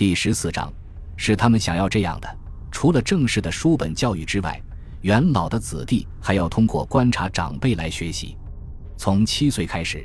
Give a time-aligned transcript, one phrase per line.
[0.00, 0.72] 第十四章
[1.14, 2.38] 是他们想要这样的。
[2.72, 4.58] 除了正式的书本教育之外，
[5.02, 8.34] 元老的子弟还要通过观察长辈来学习。
[8.96, 10.02] 从七岁开始，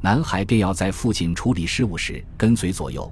[0.00, 3.10] 男孩便要在父亲处理事务时跟随左右，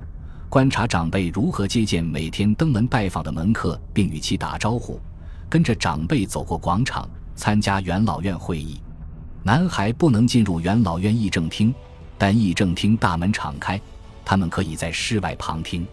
[0.48, 5.00] 观察长辈如何接见每天登门拜访的门客，并与其打招呼，
[5.48, 8.80] 跟着长辈走过广场，参加元老院会议。
[9.42, 11.74] 男孩不能进入元老院议政厅，
[12.16, 13.80] 但议政厅大门敞开，
[14.24, 15.84] 他们可以在室外旁听。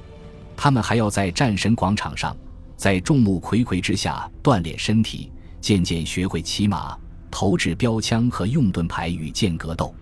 [0.57, 2.35] 他们还要在战神广场上，
[2.75, 6.97] 在众目睽睽之下锻炼身体，渐渐学会骑马、
[7.29, 9.93] 投掷标枪和用盾牌与剑格斗。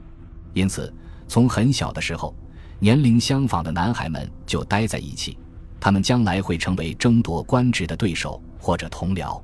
[0.53, 0.91] 因此，
[1.27, 2.33] 从很小的时候，
[2.80, 5.38] 年龄相仿的男孩们就待在一起。
[5.77, 9.39] 他们将来会成为争夺官职的对手或者同僚。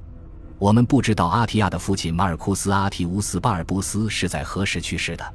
[0.58, 5.34] 我们不知道阿提亚的父亲马尔库斯·阿提乌斯·巴尔布斯是在何时去世的。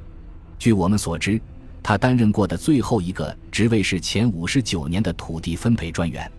[0.57, 1.39] 据我们所知，
[1.87, 6.29] 他担任过的最后一个职位是前五十九年的土地分配专员。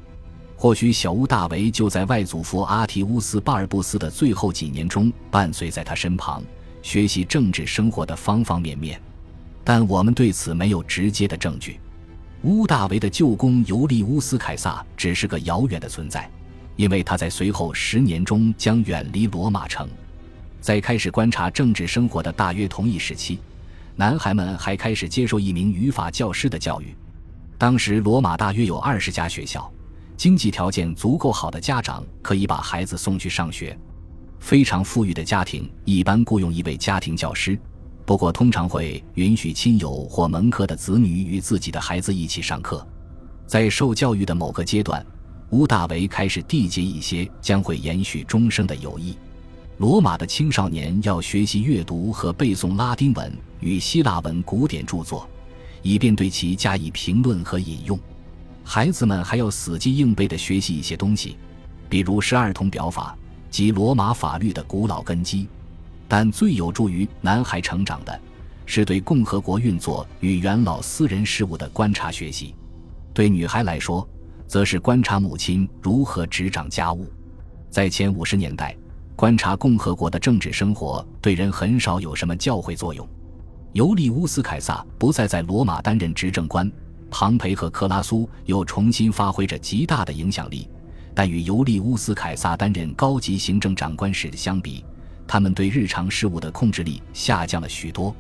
[0.55, 6.43] 或许小乌大维就在外祖父阿提乌斯·巴尔布斯的最后几年中伴随在他身旁，
[6.83, 9.01] 学习政治生活的方方面面。
[9.65, 11.81] 但我们对此没有直接的证据。
[12.43, 16.31] 乌大维的舅公尤利乌斯·凯撒只是个遥远的存在。
[16.77, 19.89] 因为他在随后十年中将远离罗马城，
[20.61, 23.39] 在开始观察政治生活的大约同一时期，
[23.99, 26.95] 男孩们还开始接受一名语法教师的教育。
[27.59, 29.69] 当时罗马大约有二十家学校，
[30.17, 33.77] 经济条件足够好的家长可以把孩子送去上学。
[34.39, 37.59] 非常富裕的家庭一般雇佣一位家庭教师，
[38.07, 42.87] 不过通常会允许亲友或门客的子女与自己的孩子一起上课。
[43.49, 45.05] 在受教育的某个阶段。
[45.51, 49.17] 乌大维开始缔结一些将会延续终生的友谊。
[49.79, 55.29] 罗马的青少年要学习阅读和背诵拉丁文与希腊文古典著作，
[55.83, 57.97] 以便对其加以评论和引用。
[58.65, 61.37] 孩子们还要死记硬背地学习一些东西，
[61.89, 63.17] 比如十二铜表法
[63.51, 65.47] 及罗马法律的古老根基。
[66.09, 68.21] 但最有助于男孩成长的，
[68.67, 72.53] 是对共和国运作与元老私人事务的观察学习。
[73.15, 74.09] 对女孩来说，
[74.49, 77.07] 则是观察母亲如何执掌家务。
[77.71, 78.75] 在前五十年代，
[79.19, 83.05] 观察共和国的政治生活对人很少有什么教诲作用。
[83.73, 86.71] 尤利乌斯·凯撒不再在罗马担任执政官，
[87.11, 90.69] 庞培和克拉苏又重新发挥着极大的影响力。
[91.17, 94.85] 但与尤利乌斯·凯撒担任高级行政长官时相比，
[95.27, 98.15] 他们对日常事务的控制力下降了许多。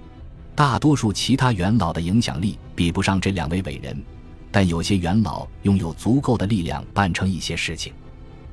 [0.57, 3.97] 大多数其他元老的影响力比不上这两位伟人。
[4.51, 7.93] 但有些元老拥有足够的力量办成一些事情。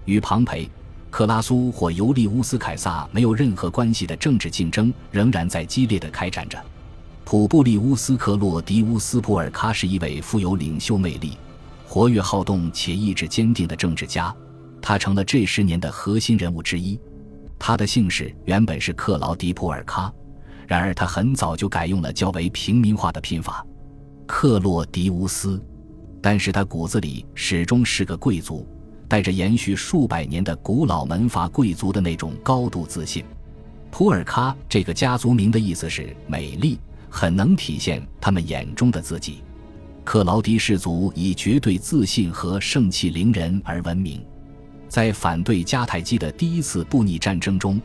[0.06, 0.70] 与庞培、
[1.16, 6.62] 克拉苏或尤利乌斯·凯撒没有任何关系的政治竞争仍然在激烈的开展着。
[7.24, 11.38] 普布利乌斯·克洛迪乌斯·普尔喀是一位富有领袖魅力、
[11.88, 14.36] 活跃好动且意志坚定的政治家，
[14.82, 17.00] 他成了这十年的核心人物之一。
[17.58, 20.12] 他的姓氏原本是克劳迪·普尔喀，
[20.68, 23.66] 然而他很早就改用了较为平民化的拼法——
[24.28, 25.64] 克洛迪乌斯。
[26.22, 28.68] 但是他骨子里始终是个贵族，
[29.08, 33.24] 带着延续数百年的古老门阀贵族的那种高度自信。
[33.92, 36.78] 普尔喀这个家族名的意思是美丽，
[37.10, 39.42] 很能体现他们眼中的自己。
[40.04, 44.24] 克劳迪氏族以绝对自信和盛气凌人而闻名。
[44.88, 47.82] 在反对迦太基的第一次布匿战争中，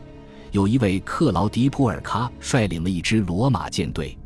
[0.51, 4.17] 有一位克劳迪普尔喀率领了一支罗马舰队，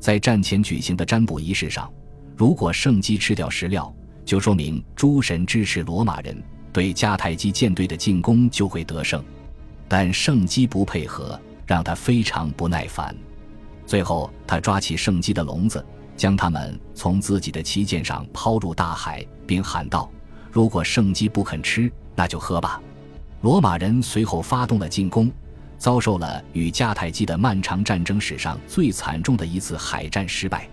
[0.00, 1.88] 在战前举行的占卜仪式上。
[2.36, 3.94] 如果圣基吃掉石料，
[4.26, 6.42] 就说明诸神支持罗马人
[6.72, 9.24] 对迦太基舰队的进攻就会得胜。
[9.88, 13.16] 但圣基不配合，让他非常不耐烦。
[13.86, 15.82] 最后，他抓起圣基的笼子，
[16.16, 20.10] 将他们从自己的旗舰上抛入大海，并喊道
[20.50, 22.82] ：“如果圣基不肯吃，那就喝吧。”
[23.42, 25.30] 罗马人随后发动了进攻，
[25.78, 30.68] 遭受了与迦太基的漫长战争史上最惨重的一次海战失败。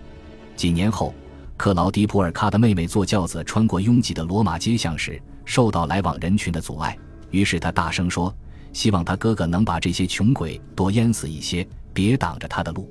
[0.56, 1.14] 几年后。
[1.56, 6.96] 克劳迪普尔卡的妹妹坐轿子穿过拥挤的罗马街巷时，受到来往人群的阻碍，
[7.30, 8.34] 于是他大声说
[8.72, 12.88] ：“希望他哥哥能把这些穷鬼多淹死一些，别挡着他的路。”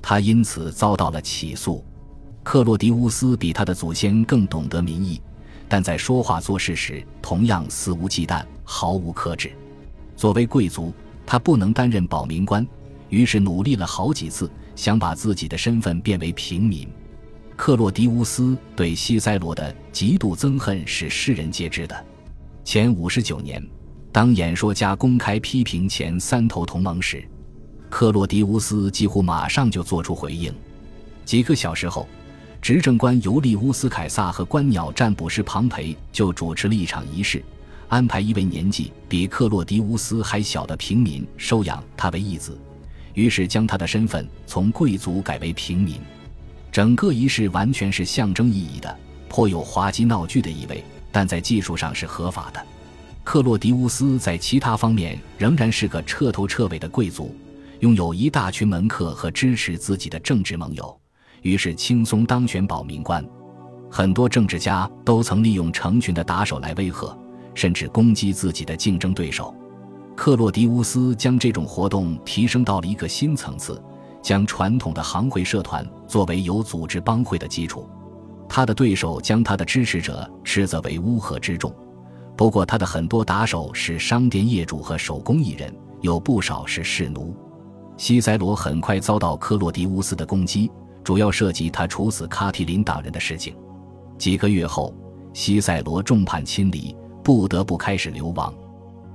[0.00, 1.84] 他因此遭到了起诉。
[2.42, 5.20] 克洛迪乌斯比他的祖先更懂得民意，
[5.68, 9.52] 但在说话做事时同样肆无忌惮、毫无克制。
[10.16, 10.94] 作为贵族，
[11.26, 12.66] 他不能担任保民官，
[13.10, 16.88] 于是努力了好几次，想把自己的身份变为平民。
[17.58, 22.06] 克洛迪乌斯对西塞罗的极度憎恨是世人皆知的。
[22.64, 23.60] 前五十九年，
[24.12, 27.28] 当演说家公开批评前三头同盟时，
[27.90, 30.54] 克洛迪乌斯几乎马上就做出回应。
[31.24, 32.08] 几个小时后，
[32.62, 37.42] 执政官尤利乌斯·凯撒和观鸟占卜师庞培就主持了一场仪式，
[37.88, 42.56] 安排一位年纪比克洛迪乌斯还小的平民收养他为义子，
[43.14, 46.00] 于是将他的身份从贵族改为平民。
[46.70, 48.96] 整个仪式完全是象征意义的，
[49.28, 52.64] 颇有滑稽闹剧的意味，但在技术上是合法的。
[53.24, 57.34] 克洛迪乌斯在其他方面仍然是个彻头彻尾的贵族，
[57.80, 60.98] 拥有一大群门客和支持自己的政治盟友，
[61.42, 63.24] 于是轻松当选保民官。
[63.90, 67.16] 很多政治家都曾利用成群的打手来威吓，
[67.54, 69.54] 甚至攻击自己的竞争对手。
[70.14, 73.82] 克洛迪乌斯将这种活动提升到了一个新层次。
[74.28, 77.88] 将传统的行会社团作为有组织帮会的基础，
[78.46, 81.74] 他的对手将他的支持者斥责为乌合之众。
[82.36, 87.34] 不过，他的很多打手是商店业主和手工艺人，有不少是士奴。
[87.96, 90.70] 西塞罗很快遭到克洛迪乌斯的攻击，
[91.02, 93.56] 主要涉及他处死卡提林党人的事情。
[94.18, 94.94] 几个月后，
[95.32, 96.94] 西塞罗众叛亲离，
[97.24, 98.52] 不得不开始流亡。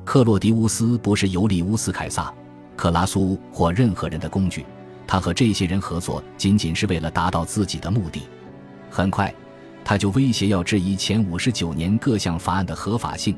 [0.03, 2.33] 克洛迪乌斯不是尤利乌斯·凯撒、
[2.75, 4.65] 克拉苏或任何人的工具。
[5.05, 8.23] 他和这些人合作，仅仅是为了达到自己的目的。
[8.89, 9.33] 很快，
[9.83, 13.35] 他就威胁要质疑前五十九年各项法案的合法性。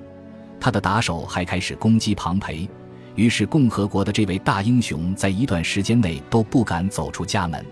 [0.59, 2.67] 他的打手还开始攻击庞培，
[3.15, 7.63] 于是共和国的这位大英雄在一段时间内都不敢走出家门。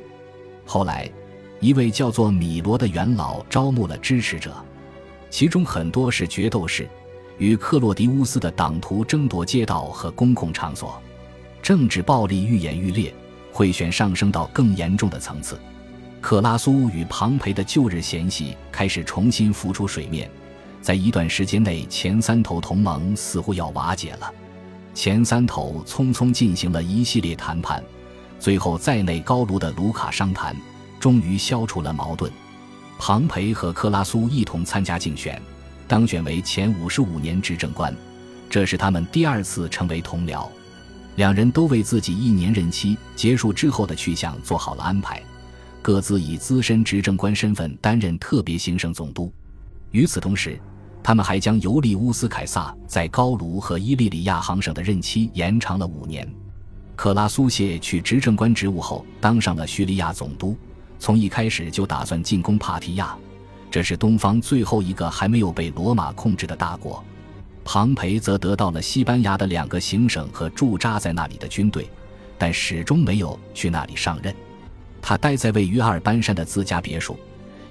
[0.65, 1.09] 后来，
[1.59, 4.53] 一位叫做米罗的元老招募了支持者，
[5.29, 6.87] 其中很多是决斗士，
[7.37, 11.01] 与克洛迪乌斯的党徒争夺街道和公共场所，
[11.61, 13.13] 政治暴力愈演愈烈。
[13.53, 15.59] 贿选上升到更严重的层次，
[16.19, 20.27] 克拉苏与庞培的旧日嫌隙开始重新浮出水面。
[20.81, 24.33] 在一段时间内，前三头同盟似乎要瓦解了。
[24.95, 27.81] 前三头匆匆进行了一系列谈判，
[28.39, 30.55] 最后在内高卢的卢卡商谈，
[30.99, 32.31] 终于消除了矛盾。
[32.97, 35.39] 庞培和克拉苏一同参加竞选，
[35.87, 37.95] 当选为前五十五年执政官，
[38.49, 40.47] 这是他们第二次成为同僚。
[41.15, 45.21] 两人都为自己一年任期结束之后的去向做好了安排，
[45.81, 49.31] 各自以资深执政官身份担任特别行省总督。
[49.91, 50.59] 与此同时，
[51.03, 56.27] 他们还将尤利乌斯·凯撒在高卢和伊利里亚行省的任期延长了五年。
[56.95, 60.57] 克拉苏谢去执政官职务后，当上了叙利亚总督，
[60.97, 63.15] 从一开始就打算进攻帕提亚，
[63.69, 67.03] 这是东方最后一个还没有被罗马控制的大国。
[67.65, 71.89] 庞培则得到了西班牙的两个行省和驻扎在那里的军队，
[72.37, 74.33] 但始终没有去那里上任。
[75.01, 77.17] 他待在位于阿尔班山的自家别墅，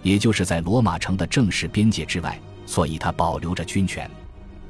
[0.03, 4.11] 也就是在罗马城的正式边界之外，所以他保留着军权。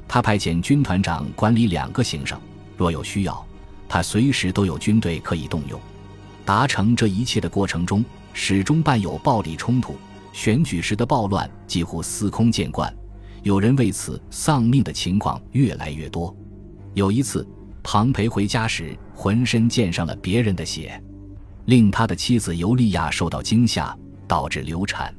[0.07, 2.39] 他派遣军团长管理两个行省，
[2.77, 3.45] 若有需要，
[3.87, 5.79] 他随时都有军队可以动用。
[6.45, 8.03] 达成这一切的过程中，
[8.33, 9.95] 始终伴有暴力冲突，
[10.33, 12.93] 选举时的暴乱几乎司空见惯。
[13.43, 16.35] 有人为此丧命的情况越来越多。
[16.93, 17.45] 有一次，
[17.83, 21.01] 庞培回家时浑身溅上了别人的血，
[21.65, 23.95] 令他的妻子尤利娅受到惊吓，
[24.27, 25.13] 导致流产。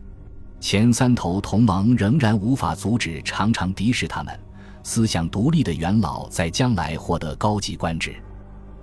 [0.58, 4.34] 前三头同盟仍然无法阻止常常敌视他们、
[4.82, 8.14] 思想独立的元老在将来获得高级官职。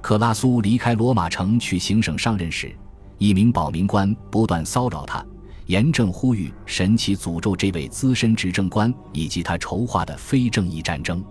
[0.01, 2.75] 克拉苏离开罗马城去行省上任时，
[3.17, 5.25] 一名保民官不断骚扰他。
[5.71, 11.23] 严正呼吁神奇诅咒这位资深执政官以及他筹划的非正义战争。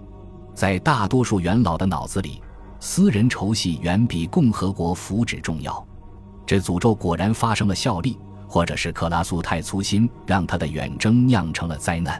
[0.54, 2.40] 在大多数元老的脑子里，
[2.80, 5.86] 私人仇隙远比共和国福祉重要。
[6.46, 12.18] 这诅咒果然发生了效力，或者是克拉苏太粗心，让他的远征酿成了灾难。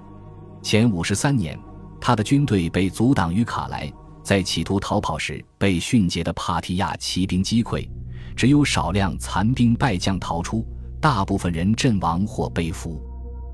[0.61, 1.59] 前五十三年，
[1.99, 3.91] 他的军队被阻挡于卡莱，
[4.23, 7.89] 在企图逃跑时被迅捷的帕提亚骑兵击溃，
[8.37, 10.63] 只有少量残兵败将逃出。
[11.01, 13.01] 大部分人阵亡或被俘，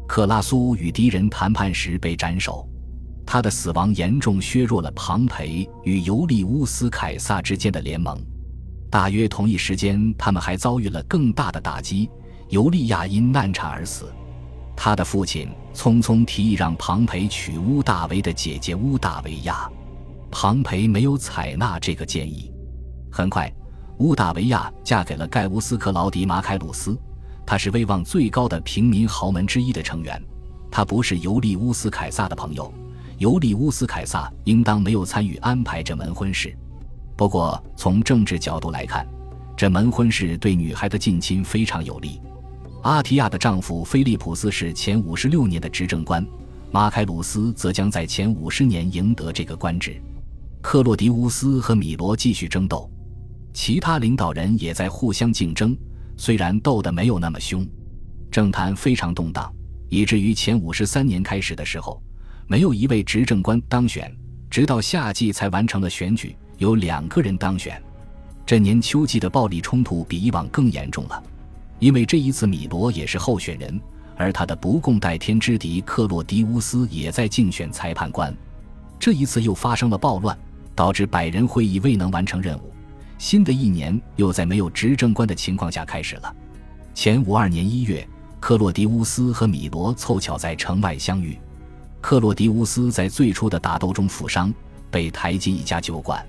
[0.08, 2.68] 克拉苏与敌人谈判时被斩首，
[3.24, 8.18] 他的死亡严重削弱了庞培与尤利乌斯·凯撒之间的联盟。
[8.90, 12.10] 大约同一时间，他们还遭遇了更大的打击：
[12.48, 14.12] 尤利亚因难产而死。
[14.74, 19.70] 他的父亲匆匆提议让庞培娶乌大维的姐姐乌大维亚，
[20.32, 22.52] 庞培没有采纳这个建议。
[23.08, 23.52] 很快，
[23.98, 26.98] 乌大维亚嫁给了盖乌斯·克劳迪·马凯鲁斯。
[27.46, 30.20] 他是威望最高的平民豪门之一的成员，
[30.70, 32.70] 他不是尤利乌斯·凯撒的朋友，
[33.18, 36.52] 尤利乌斯·凯撒应当没有参与安排这门婚事。
[37.16, 39.06] 不过，从政治角度来看，
[39.56, 42.20] 这门婚事对女孩的近亲非常有利。
[42.82, 46.26] 阿提亚的丈夫菲利普斯是前五十六年的执政官，
[46.70, 50.00] 马凯鲁斯则将在前五十年赢得这个官职。
[50.60, 52.90] 克洛迪乌斯和米罗继续争斗，
[53.54, 55.76] 其他领导人也在互相竞争。
[56.16, 57.66] 虽然斗得没有那么凶，
[58.30, 59.52] 政坛非常动荡，
[59.88, 62.02] 以至于前五十三年开始的时候，
[62.46, 64.14] 没有一位执政官当选，
[64.50, 67.80] 直到夏季才完成了选举，有两个人当选。
[68.46, 71.22] 这年秋季的暴力冲突比以往更严重了，
[71.80, 73.80] 因为这一次米罗也是候选人，
[74.16, 78.34] 而他的不共戴天之敌克洛迪乌斯也在竞选裁判官。
[78.98, 80.38] 这一次又发生了暴乱，
[80.74, 82.72] 导致百人会议未能完成任务。
[83.18, 86.34] 新的一年又在没有执政官的情况下开始了。
[86.94, 88.06] 前五二年一月，
[88.40, 91.38] 克洛迪乌斯和米罗凑巧在城外相遇。
[92.00, 94.52] 克洛迪乌斯在最初的打斗中负伤，
[94.90, 96.24] 被抬进一家酒馆。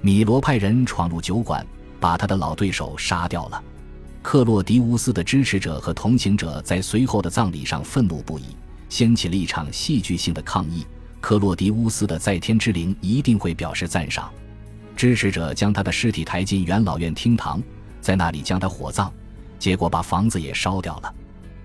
[0.00, 1.66] 米罗派人闯入酒馆，
[1.98, 3.62] 把他的老对手杀掉了。
[4.22, 8.44] 克洛迪乌斯的支持者和同情者在随后的葬礼上愤怒不已，
[8.88, 10.86] 掀起了一场戏剧性的抗议。
[11.20, 14.30] 克洛迪乌斯的在天之灵一定会表示赞赏。
[14.98, 17.62] 支持者将他的尸体抬进元老院厅堂，
[18.00, 19.08] 在那里将他火葬，
[19.56, 21.14] 结果把房子也烧掉了。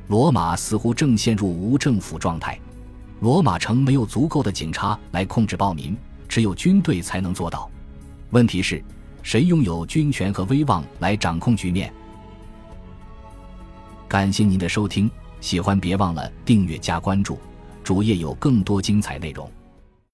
[0.08, 2.60] 罗马似乎正陷入无政府状态。
[3.22, 5.98] 罗马城没有足够的警察来控制暴民，
[6.28, 7.68] 只有军队才能做到。
[8.30, 8.84] 问题是，
[9.24, 11.92] 谁拥有军权和威望来掌控局面？
[14.08, 15.10] 感谢您的收听，
[15.42, 17.40] 喜欢别忘了订阅加关注，
[17.84, 19.50] 主页有更多精彩内容。